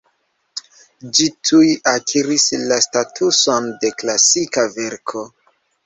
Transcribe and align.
Ĝi 1.17 1.27
tuj 1.49 1.67
akiris 1.93 2.47
la 2.73 2.81
statuson 2.87 3.71
de 3.85 3.95
klasika 4.03 4.69
verko. 4.81 5.29